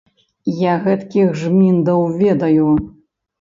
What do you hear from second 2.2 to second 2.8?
ведаю!